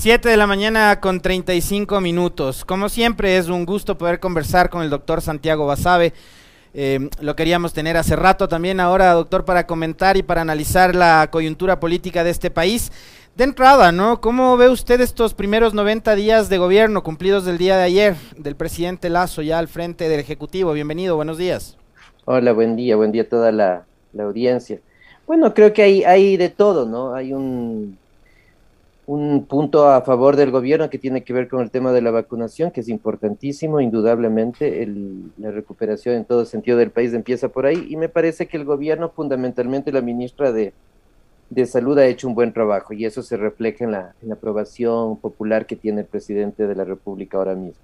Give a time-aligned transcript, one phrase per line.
[0.00, 2.64] 7 de la mañana con 35 minutos.
[2.64, 6.12] Como siempre es un gusto poder conversar con el doctor Santiago Basabe.
[6.72, 11.28] Eh, lo queríamos tener hace rato también ahora, doctor, para comentar y para analizar la
[11.32, 12.92] coyuntura política de este país.
[13.34, 14.20] De entrada, ¿no?
[14.20, 18.54] ¿Cómo ve usted estos primeros 90 días de gobierno cumplidos del día de ayer del
[18.54, 20.74] presidente Lazo ya al frente del Ejecutivo?
[20.74, 21.76] Bienvenido, buenos días.
[22.24, 24.78] Hola, buen día, buen día a toda la, la audiencia.
[25.26, 27.16] Bueno, creo que hay, hay de todo, ¿no?
[27.16, 27.98] Hay un
[29.08, 32.10] un punto a favor del gobierno que tiene que ver con el tema de la
[32.10, 34.86] vacunación, que es importantísimo, indudablemente,
[35.38, 38.66] la recuperación en todo sentido del país empieza por ahí, y me parece que el
[38.66, 40.74] gobierno, fundamentalmente la ministra de,
[41.64, 45.76] Salud, ha hecho un buen trabajo, y eso se refleja en la, aprobación popular que
[45.76, 47.80] tiene el presidente de la República ahora mismo.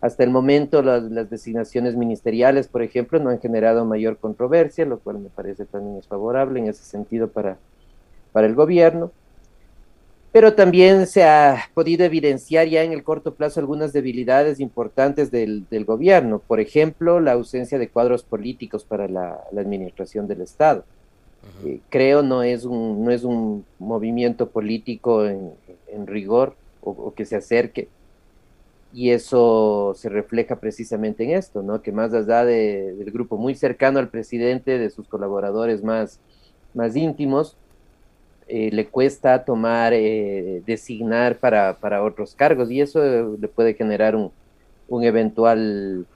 [0.00, 5.18] Hasta el momento las, designaciones ministeriales, por ejemplo, no han generado mayor controversia, lo cual
[5.18, 7.58] me parece también es favorable en ese sentido para,
[8.32, 9.12] para el gobierno
[10.38, 15.66] pero también se ha podido evidenciar ya en el corto plazo algunas debilidades importantes del,
[15.84, 20.84] gobierno, por ejemplo, la ausencia de cuadros políticos para la, administración del Estado.
[21.66, 27.34] Eh, creo no es un, no es un movimiento político en, rigor o, que se
[27.34, 27.88] acerque,
[28.92, 31.82] y eso se refleja precisamente en esto, ¿no?
[31.82, 36.20] que más allá de, del grupo muy cercano al presidente, de sus colaboradores más,
[36.74, 37.56] más íntimos,
[38.48, 44.16] eh, le cuesta tomar, eh, designar para, para, otros cargos y eso le puede generar
[44.16, 44.32] un,
[44.88, 46.06] un, eventual,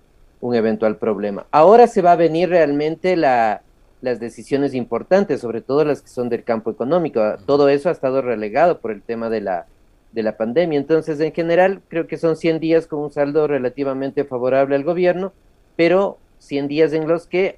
[0.40, 1.46] un eventual problema.
[1.50, 3.60] Ahora se va a venir realmente la,
[4.00, 7.20] las decisiones importantes, sobre todo las que son del campo económico.
[7.44, 9.66] Todo eso ha estado relegado por el tema de la,
[10.12, 10.78] de la pandemia.
[10.78, 15.34] Entonces, en general, creo que son 100 días con un saldo relativamente favorable al gobierno,
[15.76, 17.56] pero 100 días en los que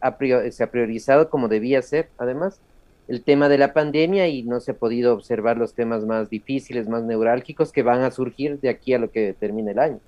[0.50, 2.60] se ha priorizado como debía ser, además,
[3.08, 6.88] el tema de la pandemia y no se ha podido observar los temas más difíciles,
[6.88, 10.00] más neurálgicos que van a surgir de aquí a lo que termine el año.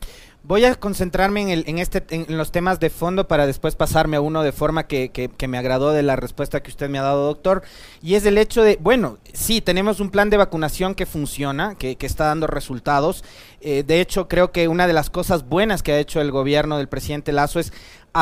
[0.43, 4.16] Voy a concentrarme en, el, en, este, en los temas de fondo para después pasarme
[4.16, 7.03] a uno de forma que, que, me agradó de la respuesta que usted me ha
[7.03, 7.62] dado, doctor.
[8.00, 11.97] Y es el hecho de, bueno, sí, tenemos un plan de vacunación que funciona, que,
[11.97, 13.25] que está dando resultados.
[13.60, 16.78] Eh, de hecho, creo que una de las cosas buenas que ha hecho el gobierno
[16.78, 17.72] del presidente Lazo es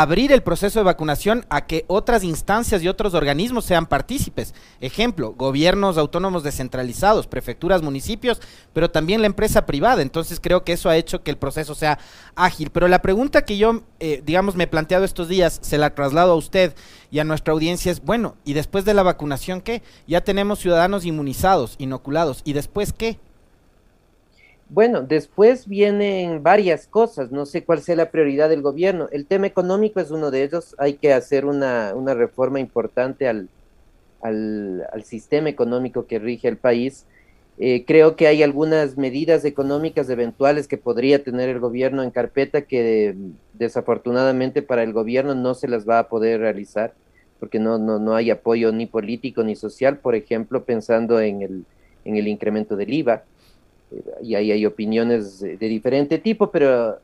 [0.00, 4.52] abrir el proceso de vacunación a que otras instancias y otros organismos sean partícipes.
[4.80, 8.40] Ejemplo, gobiernos autónomos descentralizados, prefecturas, municipios,
[8.72, 10.02] pero también la empresa privada.
[10.02, 12.00] Entonces creo que eso ha hecho que el proceso sea
[12.34, 12.70] ágil.
[12.70, 16.32] Pero la pregunta que yo, eh, digamos, me he planteado estos días, se la traslado
[16.32, 16.74] a usted
[17.12, 19.82] y a nuestra audiencia es, bueno, ¿y después de la vacunación qué?
[20.08, 23.20] Ya tenemos ciudadanos inmunizados, inoculados, ¿y después qué?
[24.74, 29.08] Bueno, después vienen varias cosas, no sé cuál sea la prioridad del gobierno.
[29.12, 33.48] El tema económico es uno de ellos, hay que hacer una, una reforma importante al,
[34.20, 37.06] al, sistema económico que rige el país.
[37.56, 42.62] Eh, creo que hay algunas medidas económicas eventuales que podría tener el gobierno en carpeta
[42.62, 43.14] que
[43.52, 46.94] desafortunadamente para el gobierno no se las va a poder realizar
[47.38, 51.64] porque no, no, no hay apoyo ni político ni social, por ejemplo, pensando en el,
[52.04, 53.22] en el incremento del IVA
[54.22, 56.98] y ahí hay opiniones de, diferente tipo, pero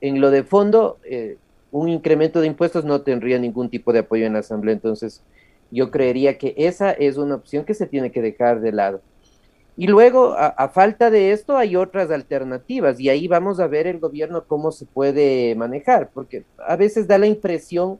[0.00, 1.36] en lo de fondo, eh,
[1.70, 5.22] un incremento de impuestos no tendría ningún tipo de apoyo en la Asamblea, entonces
[5.70, 9.00] yo creería que esa es una opción que se tiene que dejar de lado.
[9.76, 13.98] Y luego, a, falta de esto, hay otras alternativas y ahí vamos a ver el
[13.98, 17.98] gobierno cómo se puede manejar, porque a veces da la impresión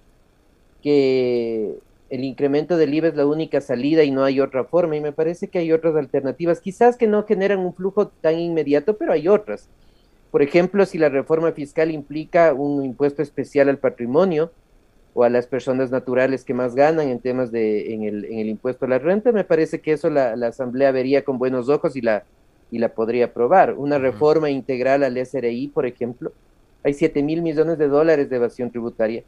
[0.83, 1.75] que
[2.15, 4.97] el incremento del IVA es la única salida y no hay otra forma.
[4.97, 8.97] Y me parece que hay otras alternativas, quizás que no generan un flujo tan inmediato,
[8.97, 9.69] pero hay otras.
[10.31, 14.53] Por ejemplo, si la reforma fiscal implica un impuesto especial al patrimonio
[15.13, 18.49] o a las personas naturales que más ganan en temas de en el, en el
[18.49, 21.95] impuesto a la renta, me parece que eso la, la, Asamblea vería con buenos ojos
[21.95, 22.25] y la,
[22.71, 23.75] y la podría aprobar.
[23.75, 26.33] Una reforma integral al SRI, por ejemplo,
[26.83, 29.23] hay 7 mil millones de dólares de evasión tributaria.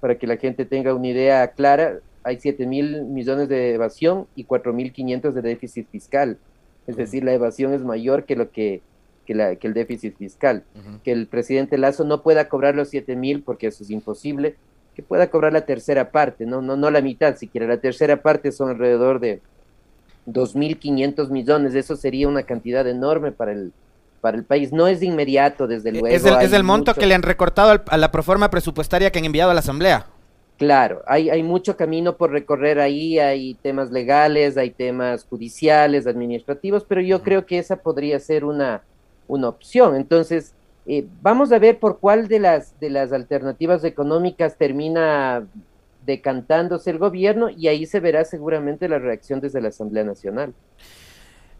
[0.00, 4.44] Para que la gente tenga una idea clara, hay 7 mil millones de evasión y
[4.44, 6.38] 4 mil 500 de déficit fiscal.
[6.86, 8.82] Es decir, la evasión es mayor que lo que,
[9.26, 10.64] que, la, que el déficit fiscal.
[11.04, 14.56] Que el presidente Lazo no pueda cobrar los 7 mil porque eso es imposible,
[14.94, 18.50] que pueda cobrar la tercera parte, no, no, no la mitad siquiera, la tercera parte
[18.50, 19.40] son alrededor de
[20.26, 23.72] 2.500 millones, eso sería una cantidad enorme para el,
[24.20, 24.72] para el país.
[24.72, 26.08] No es de inmediato, desde luego.
[26.08, 29.24] Es el, es el monto que le han recortado a la proforma presupuestaria que han
[29.24, 30.06] enviado a la Asamblea.
[30.60, 36.84] Claro, hay, hay mucho camino por recorrer ahí, hay temas legales, hay temas judiciales, administrativos,
[36.86, 38.82] pero yo creo que esa podría ser una,
[39.26, 39.96] una opción.
[39.96, 40.52] Entonces,
[40.84, 45.46] eh, vamos a ver por cuál de las, de las alternativas económicas termina
[46.04, 50.52] decantándose el gobierno y ahí se verá seguramente la reacción desde la Asamblea Nacional.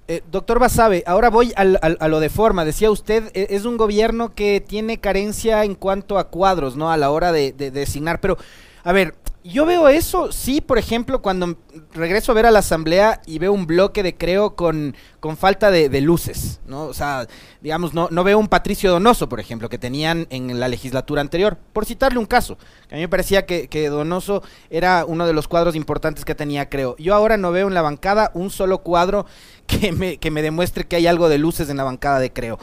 [0.08, 2.66] Eh, doctor Basabe, ahora voy a lo de forma.
[2.66, 6.92] Decía usted, e, es un gobierno que tiene carencia en cuanto a cuadros, ¿no?
[6.92, 8.20] A la hora de, de designar.
[8.20, 8.36] Pero,
[8.84, 11.56] a ver, yo veo eso, sí, por ejemplo, cuando
[11.94, 15.70] regreso a ver a la asamblea y veo un bloque de creo con, con falta
[15.70, 16.84] de, luces, ¿no?
[16.84, 17.26] O sea,
[17.62, 21.56] digamos, no, no veo un Patricio Donoso, por ejemplo, que tenían en la legislatura anterior,
[21.72, 22.58] por citarle un caso.
[22.90, 26.68] A mí me parecía que, que Donoso era uno de los cuadros importantes que tenía
[26.68, 26.94] creo.
[26.98, 29.24] Yo ahora no veo en la bancada un solo cuadro
[29.66, 32.58] que me, que me demuestre que hay algo de luces en la bancada de creo.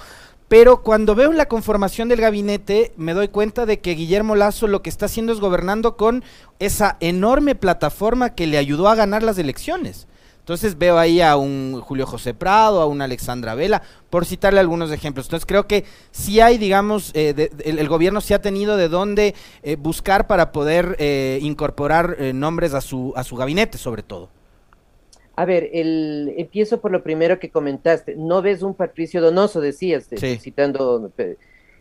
[0.48, 4.82] Pero cuando veo la conformación del gabinete, me doy cuenta de que Guillermo Lazo lo
[4.82, 6.24] que está haciendo es gobernando con
[6.60, 10.08] esa enorme plataforma que le ayudó a ganar las elecciones.
[10.40, 14.90] Entonces veo ahí a un Julio José Prado, a una Alexandra Vela, por citarle algunos
[14.92, 15.26] ejemplos.
[15.26, 19.76] Entonces creo que sí hay, digamos, eh, el, gobierno sí ha tenido de dónde eh,
[19.76, 24.30] buscar para poder eh, incorporar nombres a su, a su gabinete, sobre todo.
[25.38, 28.16] A ver, el, empiezo por lo primero que comentaste.
[28.18, 31.12] No ves un Patricio Donoso, decías, citando.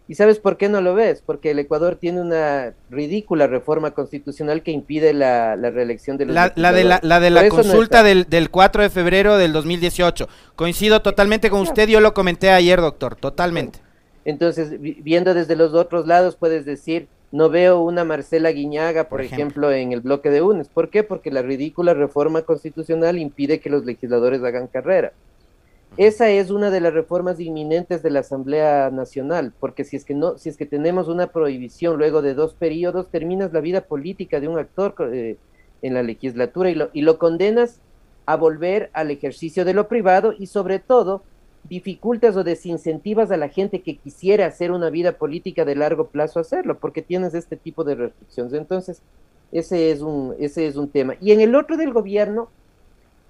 [0.08, 1.22] ¿Y sabes por qué no lo ves?
[1.24, 6.52] Porque el Ecuador tiene una ridícula reforma constitucional que impide la, reelección de los la,
[6.54, 10.28] la de la, la de la consulta del, del 4 de febrero del 2018.
[10.54, 13.78] Coincido totalmente con usted, yo lo comenté ayer, doctor, totalmente.
[14.26, 19.72] Entonces, viendo desde los otros lados, puedes decir, no veo una Marcela Guiñaga, por, ejemplo.
[19.72, 20.68] en el bloque de UNES.
[20.68, 21.02] ¿Por qué?
[21.02, 25.12] Porque la ridícula reforma constitucional impide que los legisladores hagan carrera.
[25.96, 30.14] Esa es una de las reformas inminentes de la Asamblea Nacional, porque si es que
[30.14, 34.38] no, si es que tenemos una prohibición luego de dos periodos, terminas la vida política
[34.38, 35.38] de un actor eh,
[35.80, 37.80] en la legislatura y lo, y lo condenas
[38.26, 41.22] a volver al ejercicio de lo privado y sobre todo
[41.68, 46.40] dificultas o desincentivas a la gente que quisiera hacer una vida política de largo plazo
[46.40, 48.52] hacerlo, porque tienes este tipo de restricciones.
[48.52, 49.02] Entonces,
[49.52, 51.16] ese es un, ese es un tema.
[51.20, 52.50] Y en el otro del gobierno,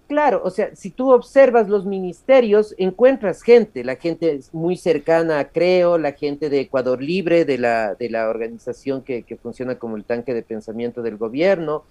[0.09, 5.49] claro, o sea, si tú observas los ministerios, encuentras gente, la gente muy cercana a
[5.49, 9.97] Creo, la gente de Ecuador Libre, de la, de la organización que, que funciona como
[9.97, 11.85] el tanque de pensamiento del gobierno,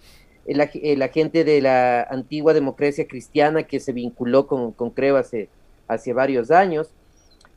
[0.47, 5.49] la, la, gente de la antigua democracia cristiana que se vinculó con, con Creo hace
[5.87, 6.91] hace varios años,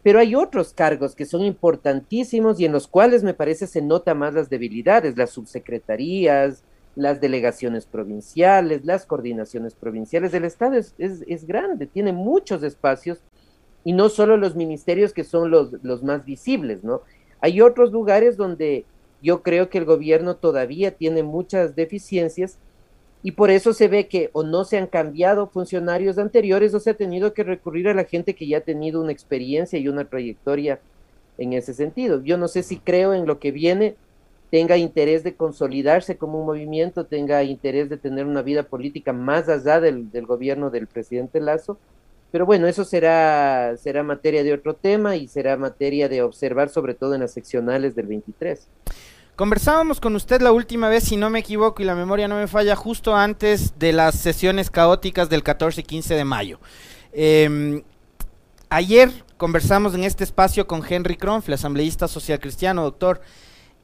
[0.02, 4.14] pero hay otros cargos que son importantísimos y en los cuales me parece se nota
[4.14, 6.62] más las debilidades, las subsecretarías,
[6.94, 10.34] las delegaciones provinciales, las coordinaciones provinciales.
[10.34, 13.18] El Estado es, es, grande, tiene muchos espacios
[13.84, 17.02] y no solo los ministerios que son los, los más visibles, ¿no?
[17.40, 18.84] Hay otros lugares donde
[19.22, 22.58] yo creo que el gobierno todavía tiene muchas deficiencias
[23.22, 26.90] y por eso se ve que o no se han cambiado funcionarios anteriores o se
[26.90, 30.04] ha tenido que recurrir a la gente que ya ha tenido una experiencia y una
[30.04, 30.80] trayectoria
[31.36, 32.22] en ese sentido.
[32.22, 33.96] Yo no sé si creo en lo que viene
[34.50, 39.48] tenga interés de consolidarse como un movimiento, tenga interés de tener una vida política más
[39.48, 41.78] allá del, gobierno del presidente Lazo,
[42.30, 46.94] pero bueno, eso será, será materia de otro tema y será materia de observar sobre
[46.94, 48.68] todo en las seccionales del 23.
[49.38, 52.48] Conversábamos con usted la última vez, si no me equivoco y la memoria no me
[52.48, 56.58] falla, justo antes de las sesiones caóticas del 14 y 15 de mayo.
[57.12, 57.84] Em,
[58.68, 63.20] ayer conversamos en este espacio con Henry Kronfle, asambleísta social cristiano, doctor,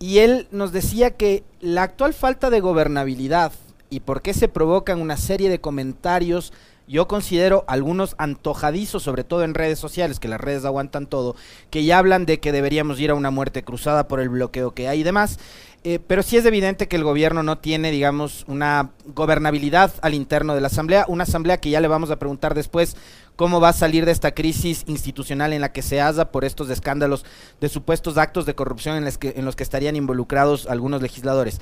[0.00, 3.52] y él nos decía que la actual falta de gobernabilidad
[3.90, 6.52] y por qué se provocan una serie de comentarios
[6.86, 11.36] yo considero algunos antojadizos, sobre todo en redes sociales, que las redes aguantan todo,
[11.70, 14.88] que ya hablan de que deberíamos ir a una muerte cruzada por el bloqueo que
[14.88, 15.38] hay y demás.
[15.86, 20.54] Eh, pero sí es evidente que el gobierno no tiene, digamos, una gobernabilidad al interno
[20.54, 22.96] de la Asamblea, una Asamblea que ya le vamos a preguntar después
[23.36, 26.70] cómo va a salir de esta crisis institucional en la que se asa por estos
[26.70, 27.26] escándalos
[27.60, 31.60] de supuestos actos de corrupción en los que, en los que estarían involucrados algunos legisladores.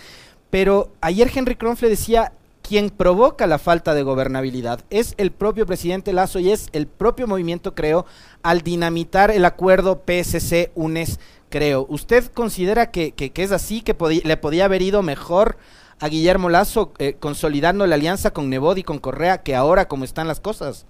[0.50, 6.12] Pero ayer Henry Kronfle decía, quien provoca la falta de gobernabilidad es el propio presidente
[6.12, 8.07] Lazo y es el propio movimiento, creo,
[8.42, 11.19] al dinamitar el acuerdo PSC-UNES,
[11.50, 11.87] creo.
[11.88, 15.57] ¿Usted considera que, es así, que le podía haber ido mejor
[16.00, 20.04] a Guillermo Lazo eh, consolidando la alianza con Nebot y con Correa que ahora como
[20.04, 20.87] están las cosas?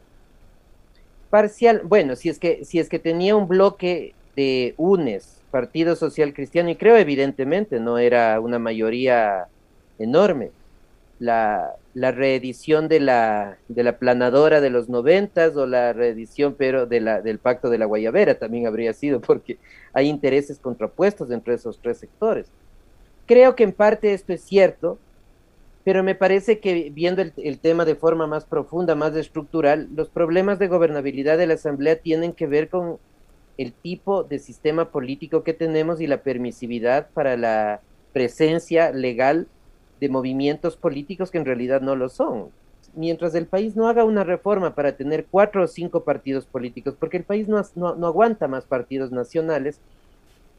[1.30, 6.34] Parcial, bueno, si es que, si es que tenía un bloque de UNES, Partido Social
[6.34, 9.48] Cristiano, y creo evidentemente no era una mayoría
[9.98, 10.50] enorme
[11.22, 17.38] la, reedición de la, de la planadora de los noventas o la reedición pero del
[17.38, 19.58] pacto de la Guayabera también habría sido porque
[19.92, 22.50] hay intereses contrapuestos entre esos tres sectores.
[23.26, 24.98] Creo que en parte esto es cierto,
[25.84, 30.08] pero me parece que viendo el, el, tema de forma más profunda, más estructural, los
[30.08, 32.98] problemas de gobernabilidad de la Asamblea tienen que ver con
[33.58, 37.80] el tipo de sistema político que tenemos y la permisividad para la
[38.12, 39.46] presencia legal
[40.02, 42.48] de movimientos políticos que en realidad no lo son.
[42.96, 47.18] mientras el país no haga una reforma para tener cuatro o cinco partidos políticos, porque
[47.18, 49.78] el país no, no, aguanta más partidos nacionales,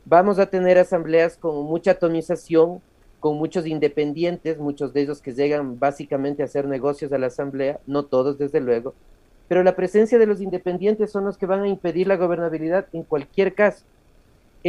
[0.05, 2.81] vamos a tener asambleas con mucha atomización,
[3.19, 7.81] con muchos independientes, muchos de ellos que llegan básicamente a hacer negocios a la asamblea,
[7.85, 8.93] no todos desde luego,
[9.49, 13.03] pero la presencia de los independientes son los que van a impedir la gobernabilidad en
[13.03, 13.83] cualquier caso.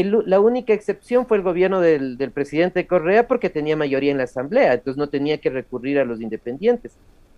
[0.02, 4.74] La única excepción fue el gobierno del, presidente Correa porque tenía mayoría en la asamblea,
[4.74, 6.96] entonces no tenía que recurrir a los independientes.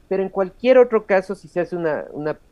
[0.08, 2.06] Pero en cualquier otro caso, si se hace una,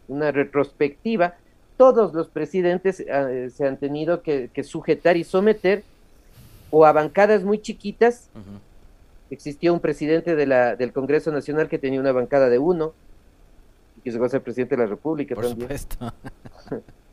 [0.09, 1.37] una, retrospectiva,
[1.79, 5.85] todos los presidentes eh, se han tenido que, sujetar y someter
[6.71, 8.29] o a bancadas muy chiquitas.
[9.31, 12.93] Existió un presidente de la, del Congreso Nacional que tenía una bancada de uno,
[14.03, 16.13] que se va a ser presidente de la República Por Supuesto.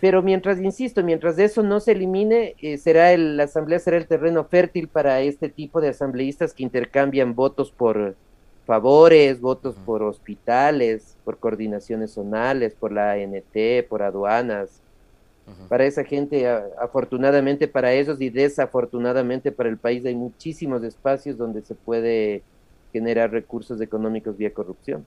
[0.00, 4.06] Pero mientras, insisto, mientras eso no se elimine, eh, será el, la asamblea será el
[4.06, 8.14] terreno fértil para este tipo de asambleístas que intercambian votos por
[8.68, 14.82] favores, votos por hospitales, por coordinaciones zonales, por la ANT, por aduanas.
[15.70, 16.46] Para esa gente,
[16.78, 22.42] afortunadamente para ellos y desafortunadamente para el país hay muchísimos espacios donde se puede
[22.92, 25.06] generar recursos económicos vía corrupción.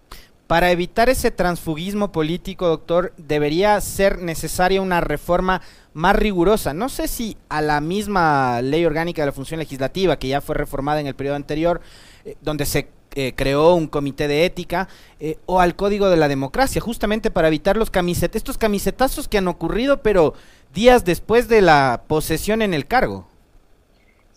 [0.51, 5.61] Para evitar ese transfugismo político, doctor, debería ser necesaria una reforma
[5.93, 6.73] más rigurosa.
[6.73, 10.55] No sé si a la misma ley orgánica de la función legislativa, que ya fue
[10.55, 11.79] reformada en el periodo anterior,
[12.25, 14.89] eh, donde se eh, creó un comité de ética,
[15.21, 19.37] eh, o al código de la democracia, justamente para evitar los camiset estos camisetazos que
[19.37, 20.33] han ocurrido, pero
[20.73, 23.30] días después de la posesión en el cargo.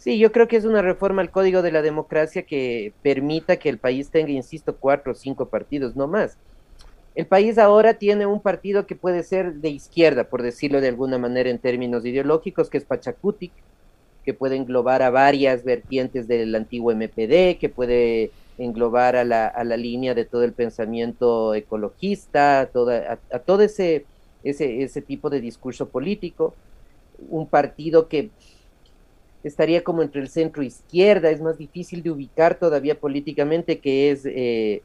[0.04, 3.70] Sí, yo creo que es una reforma al Código de la Democracia que permita que
[3.70, 6.36] el país tenga, insisto, cuatro o cinco partidos, no más.
[7.14, 11.16] El país ahora tiene un partido que puede ser de izquierda, por decirlo de alguna
[11.16, 13.50] manera en términos ideológicos, que es Pachacutic,
[14.26, 19.64] que puede englobar a varias vertientes del antiguo MPD, que puede englobar a la, a
[19.64, 24.04] la línea de todo el pensamiento ecologista, a, toda, a, todo ese,
[24.42, 26.54] ese, ese tipo de discurso político.
[27.30, 28.28] Un partido que
[29.48, 34.22] estaría como entre el centro izquierda, es más difícil de ubicar todavía políticamente que es...
[34.24, 34.82] Eh,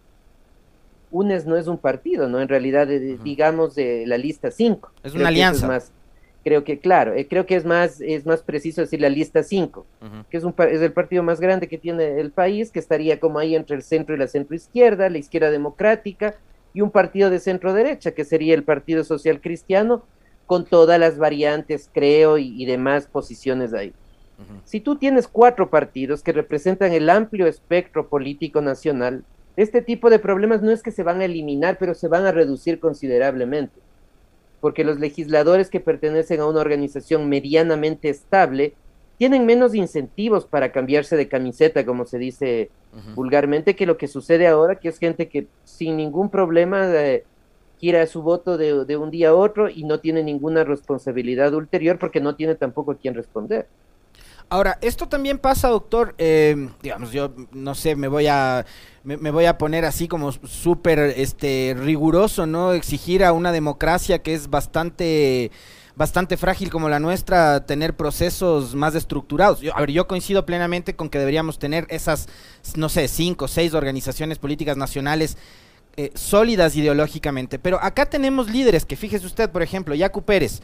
[1.11, 2.39] UNES no es un partido, ¿no?
[2.39, 4.91] En realidad, digamos, de la lista 5.
[5.01, 5.67] Es una alianza.
[5.67, 5.91] más,
[6.43, 9.85] creo que, claro, eh, creo que es más, es más preciso decir la lista 5,
[10.29, 13.39] que es, un, es el partido más grande que tiene el país, que estaría como
[13.39, 16.35] ahí entre el centro y la centro izquierda, la izquierda democrática,
[16.73, 20.03] y un partido de centro derecha, que sería el Partido Social Cristiano,
[20.45, 23.93] con todas las variantes, creo, y demás posiciones ahí.
[24.63, 29.23] Si tú tienes cuatro partidos que representan el amplio espectro político nacional,
[29.57, 32.31] este tipo de problemas no es que se van a eliminar, pero se van a
[32.31, 33.79] reducir considerablemente.
[34.61, 38.73] Porque los legisladores que pertenecen a una organización medianamente estable
[39.17, 42.71] tienen menos incentivos para cambiarse de camiseta, como se dice
[43.15, 47.25] vulgarmente, que lo que sucede ahora, que es gente que sin ningún problema eh,
[47.79, 51.99] quiera su voto de, de, un día a otro y no tiene ninguna responsabilidad ulterior
[51.99, 53.67] porque no tiene tampoco a quien responder.
[54.51, 58.65] Ahora, esto también pasa, doctor, eh, digamos, yo no sé, me voy a,
[59.03, 62.73] me, voy a poner así como súper este, riguroso, ¿no?
[62.73, 65.51] Exigir a una democracia que es bastante
[65.95, 69.59] bastante frágil como la nuestra tener procesos más estructurados.
[69.59, 72.27] Yo, a ver, yo coincido plenamente con que deberíamos tener esas,
[72.75, 75.37] no sé, cinco o seis organizaciones políticas nacionales
[75.97, 77.59] eh, sólidas ideológicamente.
[77.59, 80.61] Pero acá tenemos líderes que, fíjese usted, por ejemplo, Yacu Pérez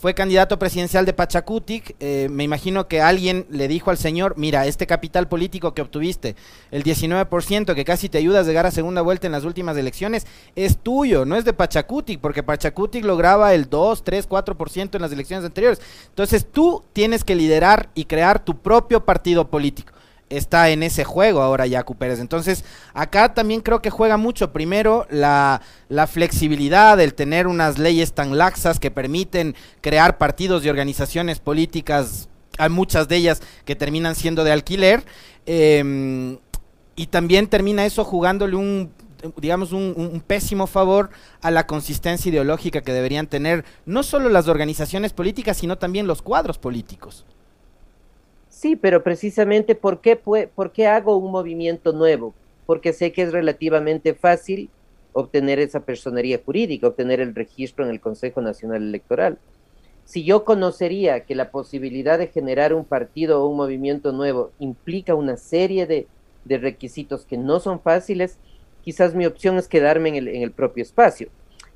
[0.00, 1.96] fue candidato presidencial de Pachacutic.
[1.98, 6.36] Eh, me imagino que alguien le dijo al señor, mira, este capital político que obtuviste,
[6.70, 10.26] el 19%, que casi te ayuda a llegar a segunda vuelta en las últimas elecciones,
[10.54, 15.12] es tuyo, no es de Pachacutic, porque Pachacutic lograba el 2, 3, 4% en las
[15.12, 15.80] elecciones anteriores.
[16.08, 19.97] Entonces tú tienes que liderar y crear tu propio partido político
[20.30, 22.20] está en ese juego ahora Yacu Pérez.
[22.20, 28.12] Entonces, acá también creo que juega mucho, primero, la, la, flexibilidad, el tener unas leyes
[28.12, 34.14] tan laxas que permiten crear partidos y organizaciones políticas, hay muchas de ellas que terminan
[34.14, 35.04] siendo de alquiler,
[35.46, 36.38] em,
[36.96, 38.92] y también termina eso jugándole un
[39.36, 41.10] digamos, un, un, pésimo favor
[41.42, 46.22] a la consistencia ideológica que deberían tener no solo las organizaciones políticas, sino también los
[46.22, 47.26] cuadros políticos.
[48.58, 52.34] Sí, pero precisamente ¿por qué, ¿por qué hago un movimiento nuevo?
[52.66, 54.68] Porque sé que es relativamente fácil
[55.12, 59.38] obtener esa personería jurídica, obtener el registro en el Consejo Nacional Electoral.
[60.04, 65.14] Si yo conocería que la posibilidad de generar un partido o un movimiento nuevo implica
[65.14, 66.08] una serie de,
[66.44, 68.40] requisitos que no son fáciles,
[68.82, 71.28] quizás mi opción es quedarme en el propio espacio.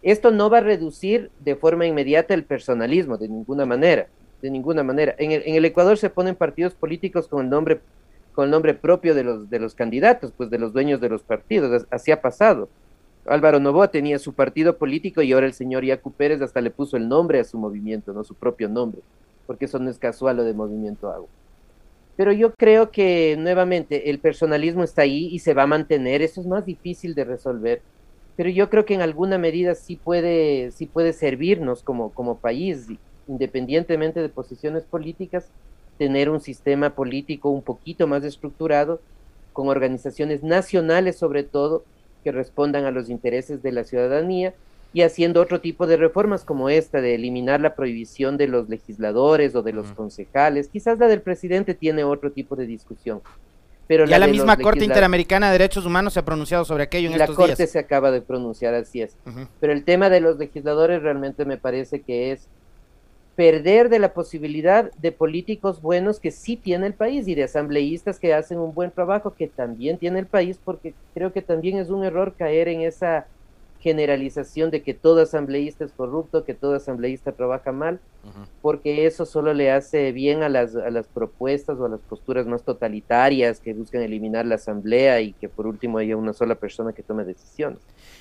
[0.03, 4.09] Esto no va a reducir de forma inmediata el personalismo, de ninguna manera
[4.43, 5.15] de ninguna manera.
[5.19, 7.81] En el, en el, Ecuador se ponen partidos políticos con el nombre
[8.35, 11.23] con el nombre propio de los, de los candidatos, pues de los dueños de los
[11.23, 12.69] partidos, así ha pasado.
[13.27, 16.97] Álvaro Novoa tenía su partido político y ahora el señor Iacu Pérez hasta le puso
[16.97, 19.01] el nombre a su movimiento, no su propio nombre,
[19.47, 21.29] porque eso no es casual lo de Movimiento Agua.
[22.17, 26.41] Pero yo creo que nuevamente el personalismo está ahí y se va a mantener, eso
[26.41, 27.81] es más difícil de resolver,
[28.37, 32.89] pero yo creo que en alguna medida sí puede, sí puede servirnos como, como país,
[33.33, 35.47] independientemente de posiciones políticas,
[35.99, 39.01] tener un sistema político un poquito más estructurado,
[39.53, 41.85] con organizaciones nacionales sobre todo,
[42.23, 44.55] que respondan a los intereses de la ciudadanía
[44.93, 49.55] y haciendo otro tipo de reformas como esta de eliminar la prohibición de los legisladores
[49.55, 50.69] o de los concejales.
[50.69, 53.23] Quizás la del presidente tiene otro tipo de discusión.
[53.89, 57.19] Pero ya la, misma Corte Interamericana de Derechos Humanos se ha pronunciado sobre aquello en
[57.19, 59.17] la Corte se acaba de pronunciar, así es.
[59.61, 62.49] Pero el tema de los legisladores realmente me parece que es
[63.35, 68.19] perder de la posibilidad de políticos buenos que sí tiene el país y de asambleístas
[68.19, 71.89] que hacen un buen trabajo que también tiene el país, porque creo que también es
[71.89, 73.27] un error caer en esa
[73.83, 78.01] generalización de que todo asambleísta es corrupto, que todo asambleísta trabaja mal,
[78.63, 82.47] porque eso solo le hace bien a las, a las propuestas o a las posturas
[82.47, 86.93] más totalitarias que buscan eliminar la asamblea y que por último haya una sola persona
[86.93, 87.81] que tome decisiones.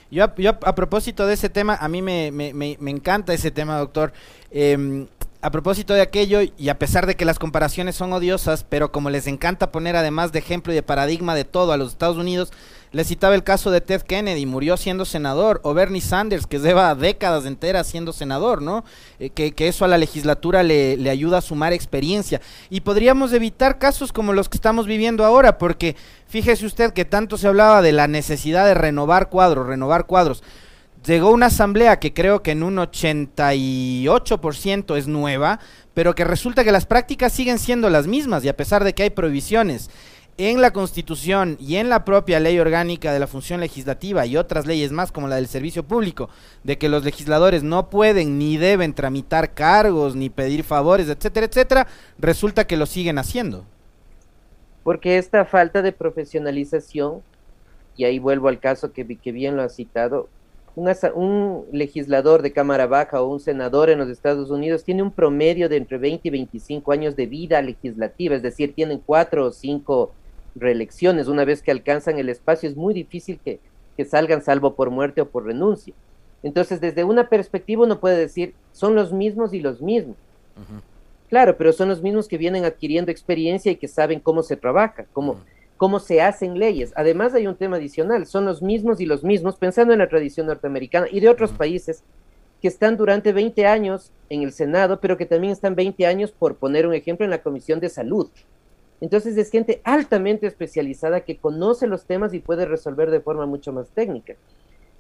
[0.10, 4.12] Yo, a propósito de ese tema, a mí me, me, me, encanta ese tema, doctor.
[4.50, 5.08] Em,
[5.42, 9.10] a propósito de aquello, y a pesar de que las comparaciones son odiosas, pero como
[9.10, 12.52] les encanta poner además de ejemplo y de paradigma de todo a los Estados Unidos,
[12.92, 16.94] les citaba el caso de Ted Kennedy, murió siendo senador, o Bernie Sanders, que lleva
[16.94, 18.84] décadas enteras siendo senador, ¿no?
[19.20, 22.42] Eh, que, eso a la legislatura le, le ayuda a sumar experiencia.
[22.70, 25.96] Y podríamos evitar casos como los que estamos viviendo ahora, porque
[26.28, 30.44] fíjese usted que tanto se hablaba de la necesidad de renovar cuadros, renovar cuadros
[31.06, 35.60] llegó una asamblea que creo que en un 88% es nueva,
[35.94, 39.02] pero que resulta que las prácticas siguen siendo las mismas y a pesar de que
[39.04, 39.90] hay prohibiciones
[40.38, 44.66] en la Constitución y en la propia ley orgánica de la función legislativa y otras
[44.66, 46.30] leyes más como la del servicio público,
[46.64, 51.88] de que los legisladores no pueden ni deben tramitar cargos ni pedir favores, etcétera, etcétera,
[52.18, 53.66] resulta que lo siguen haciendo.
[54.84, 57.22] Porque esta falta de profesionalización,
[57.96, 60.30] y ahí vuelvo al caso que, que bien lo ha citado,
[60.76, 65.68] un, legislador de Cámara Baja o un senador en los Estados Unidos tiene un promedio
[65.68, 70.14] de entre 20 y 25 años de vida legislativa, es decir, tienen cuatro o cinco
[70.56, 71.28] reelecciones.
[71.28, 73.60] Una vez que alcanzan el espacio es muy difícil que,
[74.04, 75.94] salgan salvo por muerte o por renuncia.
[76.42, 80.16] Entonces, desde una perspectiva uno puede decir, son los mismos y los mismos.
[81.30, 85.06] Claro, pero son los mismos que vienen adquiriendo experiencia y que saben cómo se trabaja,
[85.14, 85.38] cómo,
[85.78, 86.94] cómo se hacen leyes.
[86.96, 90.48] Además hay un tema adicional, son los mismos y los mismos, pensando en la tradición
[90.48, 92.04] norteamericana y de otros países,
[92.62, 96.56] que están durante 20 años en el Senado, pero que también están 20 años, por
[96.56, 98.30] poner un ejemplo, en la Comisión de Salud.
[99.02, 103.74] Entonces es gente altamente especializada que conoce los temas y puede resolver de forma mucho
[103.74, 104.36] más técnica.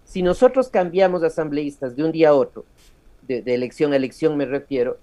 [0.04, 2.66] Si nosotros cambiamos asambleístas de un día a otro,
[3.28, 4.98] de, de elección a elección me refiero,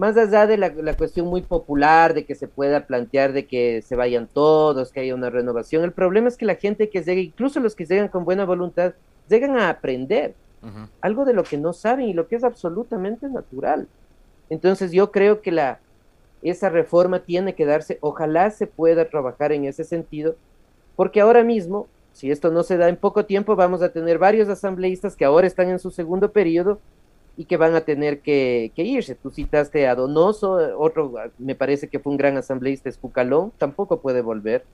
[0.00, 3.96] más allá de la, cuestión muy popular de que se pueda plantear de que se
[3.96, 7.60] vayan todos, que haya una renovación, el problema es que la gente que llega, incluso
[7.60, 8.94] los que llegan con buena voluntad,
[9.28, 10.34] llegan a aprender
[11.02, 13.88] algo de lo que no saben y lo que es absolutamente natural.
[14.48, 15.80] Entonces yo creo que la,
[16.42, 20.36] esa reforma tiene que darse, ojalá se pueda trabajar en ese sentido,
[20.96, 24.48] porque ahora mismo, si esto no se da en poco tiempo, vamos a tener varios
[24.48, 26.80] asambleístas que ahora están en su segundo periodo
[27.36, 29.14] y que van a tener que, irse.
[29.14, 34.00] Tú citaste a Donoso, otro me parece que fue un gran asambleísta, es Cucalón, tampoco
[34.00, 34.64] puede volver.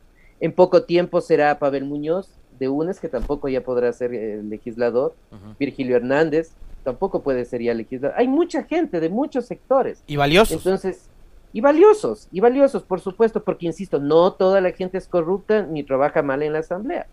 [0.41, 5.15] En poco tiempo será Pavel Muñoz de UNES, que tampoco ya podrá ser eh, legislador.
[5.59, 6.53] Virgilio Hernández,
[6.83, 8.17] tampoco puede ser ya legislador.
[8.19, 10.03] Hay mucha gente de muchos sectores.
[10.07, 10.57] Y valiosos.
[10.57, 11.09] Entonces,
[11.57, 15.83] y valiosos, y valiosos, por supuesto, porque insisto, no toda la gente es corrupta ni
[15.85, 17.07] trabaja mal en la asamblea.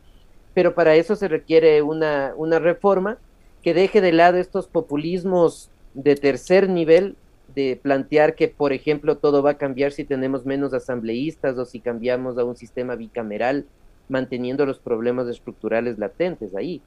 [0.53, 3.17] Pero para eso se requiere una, una reforma
[3.62, 7.15] que deje de lado estos populismos de tercer nivel
[7.56, 11.79] de plantear que, por ejemplo, todo va a cambiar si tenemos menos asambleístas o si
[11.79, 13.65] cambiamos a un sistema bicameral,
[14.10, 16.82] manteniendo los problemas estructurales latentes ahí.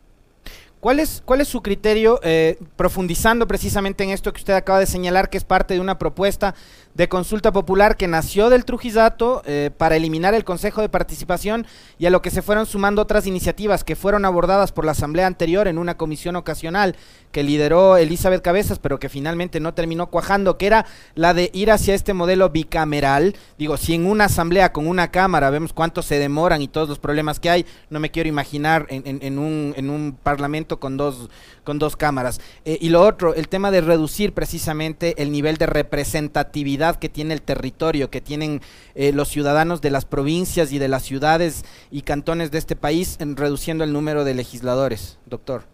[0.80, 4.86] ¿Cuál es, ¿Cuál es su criterio, eh, profundizando precisamente en esto que usted acaba de
[4.86, 6.54] señalar, que es parte de una propuesta
[6.96, 11.66] de consulta popular que nació del Trujizato eh, para eliminar el Consejo de Participación
[11.98, 15.26] y a lo que se fueron sumando otras iniciativas que fueron abordadas por la Asamblea
[15.26, 16.96] anterior en una comisión ocasional
[17.32, 21.70] que lideró Elizabeth Cabezas, pero que finalmente no terminó cuajando, que era la de ir
[21.70, 23.36] hacia este modelo bicameral.
[23.58, 26.98] Digo, si en una asamblea con una cámara vemos cuánto se demoran y todos los
[26.98, 31.28] problemas que hay, no me quiero imaginar en, un, en un Parlamento con dos,
[31.62, 32.40] con dos cámaras.
[32.64, 37.34] Eh, y lo otro, el tema de reducir precisamente el nivel de representatividad que tiene
[37.34, 38.60] el territorio, que tienen
[38.94, 43.16] eh, los ciudadanos de las provincias y de las ciudades y cantones de este país,
[43.20, 45.64] en reduciendo el número de legisladores, doctor.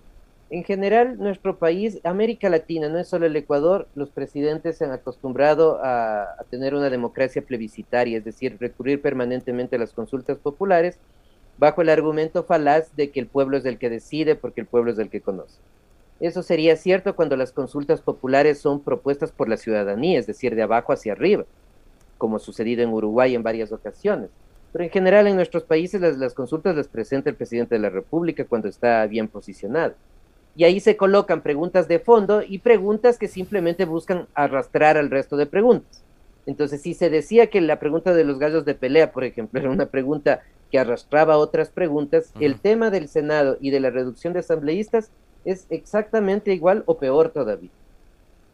[0.51, 4.93] En general, nuestro país, América Latina, no es solo el Ecuador, los presidentes se han
[4.93, 10.99] acostumbrado a, tener una democracia plebiscitaria, es decir, recurrir permanentemente a las consultas populares
[11.57, 14.93] bajo el argumento falaz de que el pueblo es el que decide porque el pueblo
[14.93, 15.59] es el que conoce.
[16.23, 20.63] Eso sería cierto cuando las consultas populares son propuestas por la ciudadanía, es decir, de
[20.63, 21.45] abajo hacia arriba,
[22.17, 24.31] como ha sucedido en Uruguay en varias ocasiones.
[24.73, 27.91] Pero en general en nuestros países las, las consultas las presenta el presidente de la
[27.91, 29.95] República cuando está bien posicionado
[30.55, 35.37] y ahí se colocan preguntas de fondo y preguntas que simplemente buscan arrastrar al resto
[35.37, 36.03] de preguntas.
[36.45, 39.71] Entonces, si se decía que la pregunta de los gallos de pelea, por ejemplo, era
[39.71, 42.45] una pregunta que arrastraba otras preguntas, uh -huh.
[42.45, 45.11] el tema del Senado y de la reducción de asambleístas
[45.45, 47.71] es exactamente igual o peor todavía.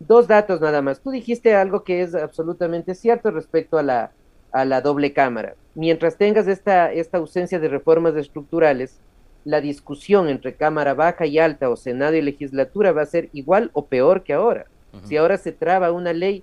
[0.01, 1.01] Dos datos nada más.
[1.01, 4.13] Tú dijiste algo que es absolutamente cierto respecto a la,
[4.53, 5.55] a la doble cámara.
[5.75, 8.99] Mientras tengas esta, esta ausencia de reformas estructurales,
[9.45, 13.71] la discusión entre Cámara Baja y Alta o Senado y Legislatura va a ser igual
[13.73, 14.67] o peor que ahora.
[14.93, 15.05] Uh -huh.
[15.05, 16.43] Si ahora se traba una ley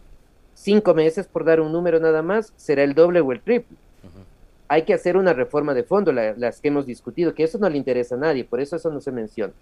[0.54, 3.78] cinco meses, por dar un número nada más, será el doble o el triple.
[4.04, 4.24] Uh -huh.
[4.68, 7.70] Hay que hacer una reforma de fondo, la, las que hemos discutido, que eso no
[7.70, 9.54] le interesa a nadie, por eso eso no se menciona.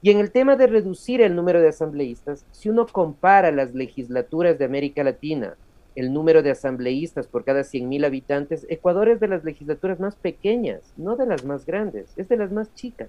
[0.00, 4.58] Y en el tema de reducir el número de asambleístas, si uno compara las legislaturas
[4.58, 5.56] de América Latina,
[5.96, 10.80] el número de asambleístas por cada 100.000 habitantes, Ecuador es de las legislaturas más pequeñas,
[10.96, 13.08] no de las más grandes, es de las más chicas.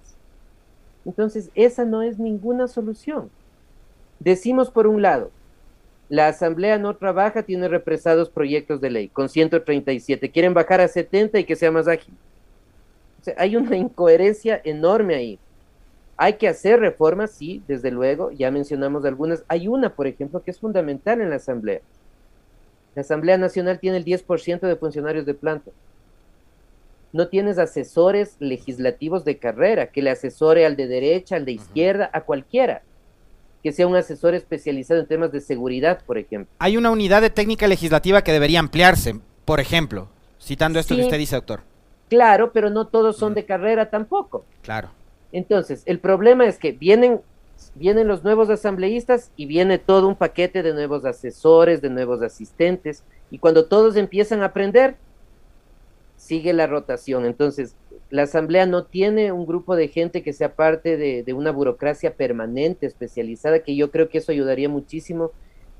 [1.05, 3.29] Entonces, esa no es ninguna solución.
[4.19, 5.29] Decimos por un lado,
[6.09, 11.37] la Asamblea no trabaja, tiene represados proyectos de ley, con 137, quieren bajar a 70
[11.39, 12.15] y que sea más ágil.
[13.37, 15.39] Hay una incoherencia enorme ahí.
[16.21, 19.45] Hay que hacer reformas, sí, desde luego, ya mencionamos algunas.
[19.47, 21.79] Hay una, por ejemplo, que es fundamental en la Asamblea,
[22.93, 25.71] la Asamblea Nacional tiene el 10% de funcionarios de planta.
[27.13, 32.09] No tienes asesores legislativos de carrera que le asesore al de derecha, al de izquierda,
[32.11, 32.81] a cualquiera.
[33.63, 36.53] Que sea un asesor especializado en temas de seguridad, por ejemplo.
[36.59, 41.05] Hay una unidad de técnica legislativa que debería ampliarse, por ejemplo, citando esto sí, que
[41.05, 41.61] usted dice, doctor.
[42.09, 44.43] Claro, pero no todos son de carrera tampoco.
[44.61, 44.89] Claro.
[45.31, 47.21] Entonces, el problema es que vienen
[47.75, 53.03] vienen los nuevos asambleístas y viene todo un paquete de nuevos asesores, de nuevos asistentes,
[53.31, 54.95] y cuando todos empiezan a aprender,
[56.17, 57.25] sigue la rotación.
[57.25, 57.75] Entonces,
[58.09, 62.85] la asamblea no tiene un grupo de gente que sea parte de, una burocracia permanente,
[62.85, 65.31] especializada, que yo creo que eso ayudaría muchísimo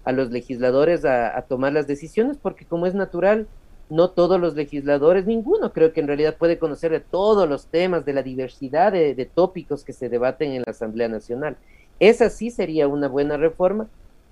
[0.04, 3.48] a los legisladores a, a tomar las decisiones, porque como es natural,
[3.89, 8.06] no todos los legisladores, ninguno creo que en realidad puede conocer de todos los temas,
[8.06, 11.58] de la diversidad de, de, tópicos que se debaten en la Asamblea Nacional.
[11.99, 13.88] Esa sí sería una buena reforma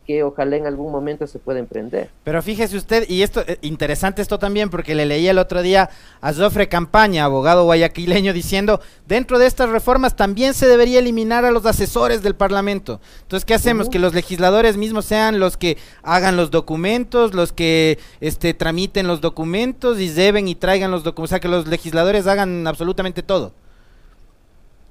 [0.08, 2.10] que ojalá en algún momento se pueda emprender.
[2.24, 5.90] Pero fíjese usted, y esto, eh, interesante esto también, porque le leí el otro día
[6.22, 11.52] a Jofre Campaña, abogado guayaquileño, diciendo, dentro de estas reformas también se debería eliminar a
[11.52, 13.02] los asesores del Parlamento.
[13.24, 13.88] Entonces, ¿qué hacemos?
[13.88, 13.92] Uh -huh.
[13.92, 19.20] Que los legisladores mismos sean los que hagan los documentos, los que este, tramiten los
[19.20, 23.52] documentos y deben y traigan los documentos, o sea, que los legisladores hagan absolutamente todo.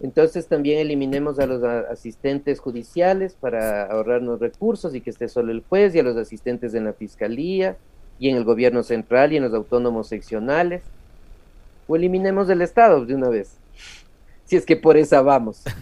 [0.00, 5.62] Entonces también eliminemos a los asistentes judiciales para ahorrarnos recursos y que esté solo el
[5.66, 7.76] juez y a los asistentes en la fiscalía
[8.18, 10.82] y en el gobierno central y en los autónomos seccionales.
[11.88, 13.56] O eliminemos el Estado de una vez.
[14.44, 15.64] Si es que por esa vamos.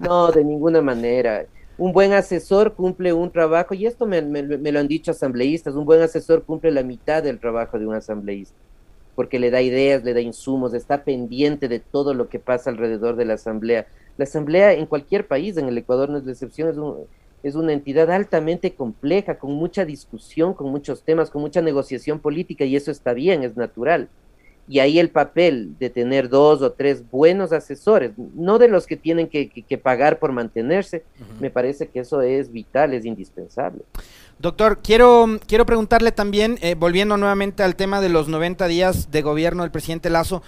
[0.00, 1.44] No, de ninguna manera.
[1.76, 5.74] Un buen asesor cumple un trabajo, y esto me, me, me lo han dicho asambleístas,
[5.74, 8.56] un buen asesor cumple la mitad del trabajo de un asambleísta
[9.14, 13.16] porque le da ideas, le da insumos, está pendiente de todo lo que pasa alrededor
[13.16, 13.86] de la asamblea.
[14.16, 16.98] La asamblea en cualquier país, en el Ecuador no es la excepción, es, un,
[17.42, 22.64] es una entidad altamente compleja, con mucha discusión, con muchos temas, con mucha negociación política,
[22.64, 24.08] y eso está bien, es natural.
[24.68, 28.96] Y ahí el papel de tener dos o tres buenos asesores, no de los que
[28.96, 31.40] tienen que, que, que pagar por mantenerse, uh -huh.
[31.40, 33.82] me parece que eso es vital, es indispensable.
[34.40, 39.20] Doctor, quiero, quiero preguntarle también, eh, volviendo nuevamente al tema de los 90 días de
[39.20, 40.42] gobierno del presidente Lazo,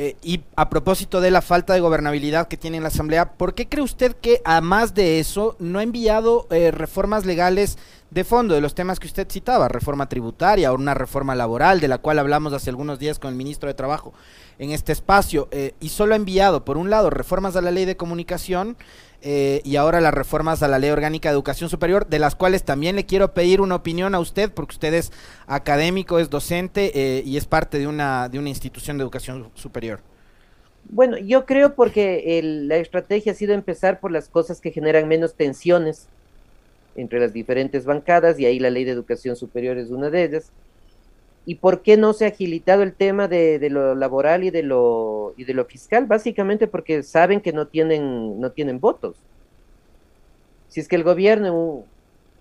[0.00, 3.54] eh, y a propósito de la falta de gobernabilidad que tiene en la Asamblea, ¿por
[3.54, 7.78] qué cree usted que, a más de eso, no ha enviado eh, reformas legales
[8.10, 11.88] de fondo de los temas que usted citaba, reforma tributaria o una reforma laboral, de
[11.88, 14.12] la cual hablamos hace algunos días con el ministro de Trabajo
[14.58, 17.84] en este espacio, eh, y solo ha enviado, por un lado, reformas a la ley
[17.84, 18.76] de comunicación,
[19.20, 22.62] eh, y ahora las reformas a la Ley Orgánica de Educación Superior, de las cuales
[22.62, 25.12] también le quiero pedir una opinión a usted, porque usted es
[25.46, 30.00] académico, es docente eh, y es parte de una, de una institución de educación superior.
[30.90, 35.34] Bueno, yo creo porque la estrategia ha sido empezar por las cosas que generan menos
[35.34, 36.06] tensiones
[36.96, 40.50] entre las diferentes bancadas y ahí la ley de educación superior es una de ellas.
[41.48, 45.32] ¿Y por qué no se ha agilitado el tema de, lo laboral y de lo,
[45.38, 46.04] y de lo fiscal?
[46.04, 49.16] Básicamente porque saben que no tienen, no tienen votos.
[50.68, 51.84] Si es que el gobierno,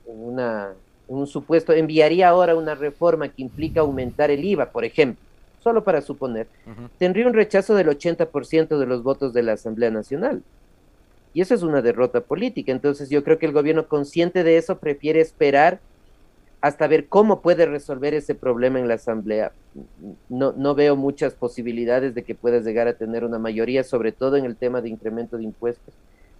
[0.07, 0.73] una,
[1.07, 5.23] un supuesto, enviaría ahora una reforma que implica aumentar el IVA, por ejemplo,
[5.63, 6.47] solo para suponer,
[6.97, 10.43] tendría un rechazo del 80% de los votos de la Asamblea Nacional.
[11.33, 12.73] Y eso es una derrota política.
[12.73, 15.79] Entonces yo creo que el gobierno consciente de eso prefiere esperar
[16.61, 19.51] hasta ver cómo puede resolver ese problema en la Asamblea.
[20.29, 24.37] No, no veo muchas posibilidades de que pueda llegar a tener una mayoría, sobre todo
[24.37, 25.93] en el tema de incremento de impuestos.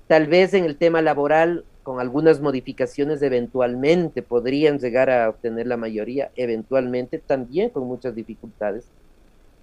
[0.07, 5.77] Tal vez en el tema laboral, con algunas modificaciones, eventualmente podrían llegar a obtener la
[5.77, 8.85] mayoría, eventualmente también con muchas dificultades.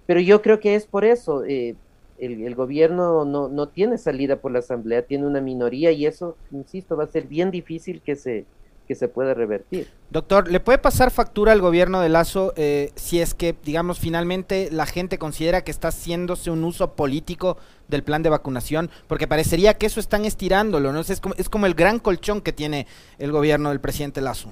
[0.05, 1.43] Pero yo creo que es por eso.
[1.45, 1.75] Eh,
[2.17, 6.95] el, gobierno no, no, tiene salida por la asamblea, tiene una minoría y eso, insisto,
[6.95, 8.45] va a ser bien difícil que se,
[8.87, 9.87] que se pueda revertir.
[10.09, 14.69] Doctor, ¿le puede pasar factura al gobierno de Lazo eh, si es que, digamos, finalmente
[14.71, 18.89] la gente considera que está haciéndose un uso político del plan de vacunación?
[19.07, 21.01] Porque parecería que eso están estirándolo, ¿no?
[21.01, 24.51] Es como, es como el gran colchón que tiene el gobierno del presidente Lazo.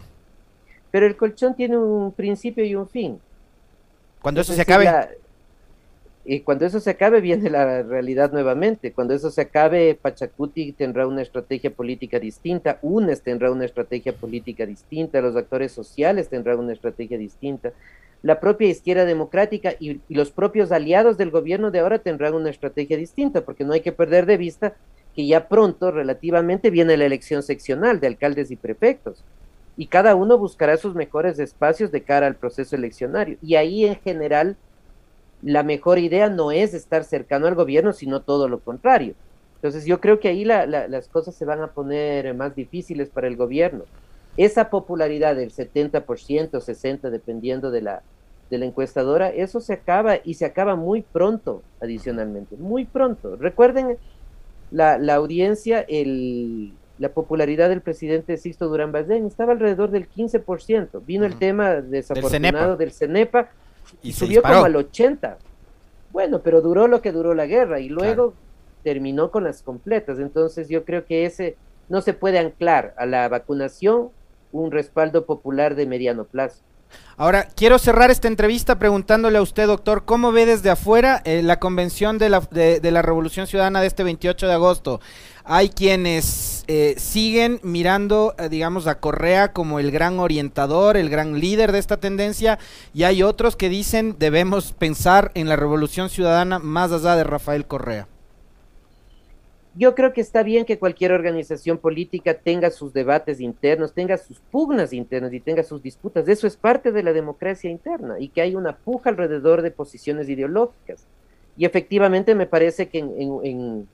[0.91, 3.19] Pero el colchón tiene un principio y un fin.
[4.21, 4.89] Cuando eso se acabe...
[6.25, 8.93] Y cuando eso se acabe, viene la realidad nuevamente.
[8.93, 14.65] Cuando eso se acabe, Pachacuti tendrá una estrategia política distinta, UNES tendrá una estrategia política
[14.65, 17.73] distinta, los actores sociales tendrán una estrategia distinta,
[18.21, 22.95] la propia izquierda democrática y, los propios aliados del gobierno de ahora tendrán una estrategia
[22.95, 24.75] distinta, porque no hay que perder de vista
[25.13, 29.23] que ya pronto, relativamente, viene la elección seccional de alcaldes y prefectos.
[29.75, 33.37] Y cada uno buscará sus mejores espacios de cara al proceso eleccionario.
[33.41, 34.55] Y ahí, en general,
[35.43, 39.13] la mejor idea no es estar cercano al gobierno, sino todo lo contrario.
[39.55, 43.37] Entonces yo creo que ahí las cosas se van a poner más difíciles para el
[43.37, 43.83] gobierno.
[44.35, 46.03] Esa popularidad del 70%,
[46.49, 48.01] 60%, dependiendo de la,
[48.49, 53.35] de la encuestadora, eso se acaba y se acaba muy pronto, adicionalmente, muy pronto.
[53.35, 53.97] Recuerden
[54.71, 61.05] la, audiencia, el, la popularidad del presidente Sixto Durán Bazén estaba alrededor del 15%.
[61.05, 63.49] Vino el tema desafortunado del CENEPA,
[64.01, 65.37] y, subió como al 80.
[66.11, 68.33] Bueno, pero duró lo que duró la guerra y luego
[68.83, 70.19] terminó con las completas.
[70.19, 71.57] Entonces yo creo que ese
[71.89, 74.09] no se puede anclar a la vacunación
[74.51, 76.61] un respaldo popular de mediano plazo.
[77.15, 81.59] Ahora, quiero cerrar esta entrevista preguntándole a usted, doctor, ¿cómo ve desde afuera eh, la
[81.59, 84.99] convención de la, de, la Revolución Ciudadana de este 28 de agosto?
[85.45, 91.39] Hay quienes eh, siguen mirando, eh, digamos, a Correa como el gran orientador, el gran
[91.39, 92.57] líder de esta tendencia,
[92.95, 97.67] y hay otros que dicen debemos pensar en la Revolución Ciudadana más allá de Rafael
[97.67, 98.07] Correa.
[99.75, 104.39] Yo creo que está bien que cualquier organización política tenga sus debates internos, tenga sus
[104.39, 106.27] pugnas internas y tenga sus disputas.
[106.27, 110.29] Eso es parte de la democracia interna y que hay una puja alrededor de posiciones
[110.29, 111.07] ideológicas.
[111.57, 113.87] Y efectivamente me parece que en,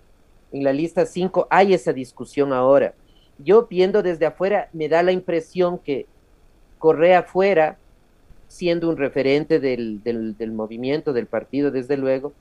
[0.52, 2.94] la lista 5 hay esa discusión ahora.
[3.38, 6.08] Yo viendo desde afuera me da la impresión que
[6.78, 7.78] Correa fuera,
[8.50, 12.34] siendo un referente del, del movimiento, del partido, desde luego,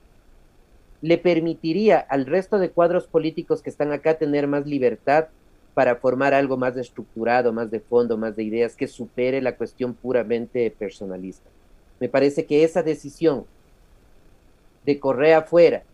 [1.01, 5.29] le permitiría al resto de cuadros políticos que están acá tener más libertad
[5.75, 9.95] para formar algo más estructurado, más de fondo, más de ideas que supere la cuestión
[9.95, 11.49] puramente personalista.
[12.01, 13.45] Me parece que esa decisión
[14.85, 15.85] de correr afuera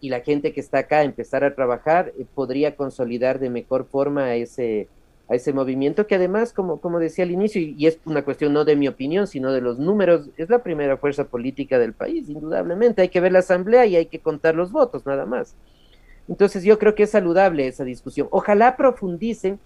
[0.00, 4.34] y la gente que está acá empezar a trabajar eh, podría consolidar de mejor forma
[4.34, 4.88] ese,
[5.30, 8.64] a ese movimiento que además, como, como decía al inicio, y, es una cuestión no
[8.64, 13.02] de mi opinión, sino de los números, es la primera fuerza política del país, indudablemente.
[13.02, 15.54] Hay que ver la asamblea y hay que contar los votos, nada más.
[16.28, 18.26] Entonces yo creo que es saludable esa discusión.
[18.32, 19.60] Ojalá profundicen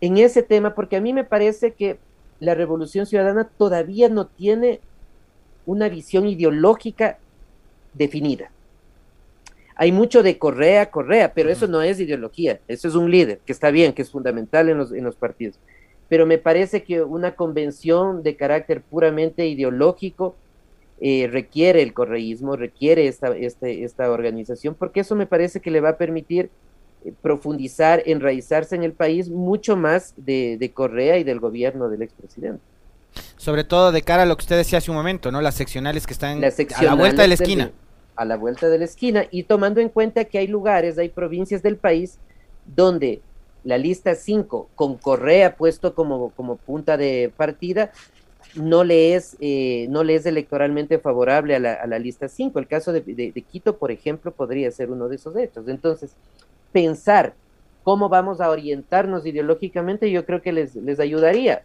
[0.00, 1.98] en ese tema, porque a mí me parece que
[2.40, 4.80] la revolución ciudadana todavía no tiene
[5.64, 7.18] una visión ideológica
[7.94, 8.50] definida
[9.74, 13.52] hay mucho de Correa, Correa, pero eso no es ideología, eso es un líder, que
[13.52, 15.58] está bien, que es fundamental en los, en los partidos.
[16.08, 20.36] Pero me parece que una convención de carácter puramente ideológico
[21.00, 25.80] eh, requiere el correísmo, requiere esta, este, esta organización, porque eso me parece que le
[25.80, 26.50] va a permitir
[27.04, 32.62] eh, profundizar, enraizarse en el país mucho más de, Correa y del gobierno del expresidente.
[33.36, 35.40] Sobre todo de cara a lo que usted decía hace un momento, ¿no?
[35.40, 37.72] Las seccionales que están a la vuelta de la esquina
[38.16, 41.62] a la vuelta de la esquina y tomando en cuenta que hay lugares, hay provincias
[41.62, 42.18] del país
[42.66, 43.20] donde
[43.64, 47.92] la lista 5 con Correa puesto como, como punta de partida
[48.54, 52.58] no le es, eh, no le es electoralmente favorable a la, lista 5.
[52.58, 55.68] El caso de, Quito, por ejemplo, podría ser uno de esos hechos.
[55.68, 56.14] Entonces,
[56.70, 57.34] pensar
[57.82, 61.62] cómo vamos a orientarnos ideológicamente, yo creo que les, les ayudaría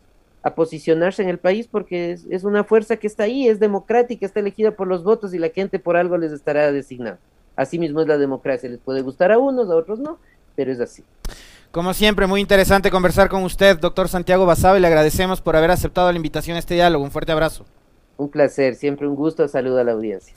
[0.48, 4.26] a posicionarse en el país porque es, es, una fuerza que está ahí, es democrática,
[4.26, 7.20] está elegida por los votos y la gente por algo les estará designando.
[7.56, 10.20] Así mismo es la democracia, les puede gustar a unos, a otros no,
[10.56, 11.04] pero es así.
[11.72, 15.72] Como siempre, muy interesante conversar con usted, doctor Santiago Basaba, y le agradecemos por haber
[15.72, 17.04] aceptado la invitación a este diálogo.
[17.04, 17.66] Un fuerte abrazo.
[18.16, 19.48] Un placer, siempre un gusto.
[19.48, 20.34] Saludo a la audiencia.